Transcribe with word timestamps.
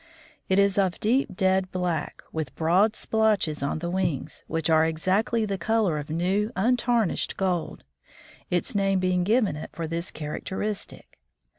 It 0.49 0.57
is 0.57 0.79
of 0.79 0.99
deep 0.99 1.35
dead 1.35 1.71
black, 1.71 2.23
with 2.31 2.55
broad 2.55 2.95
splotches 2.95 3.61
on 3.61 3.77
the 3.77 3.89
wings, 3.91 4.43
which 4.47 4.67
are 4.67 4.83
exactly 4.83 5.45
the 5.45 5.59
color 5.59 5.99
of 5.99 6.09
new, 6.09 6.51
untarnished 6.55 7.37
gold, 7.37 7.83
its 8.49 8.73
name 8.73 8.97
being 8.97 9.23
given 9.23 9.55
it 9.55 9.69
for 9.73 9.85
this 9.85 10.09
characteristic. 10.09 11.19